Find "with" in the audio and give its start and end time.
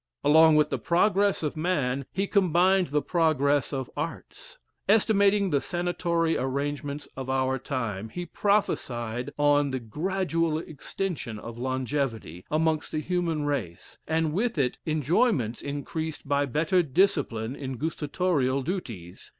0.55-0.71, 14.33-14.57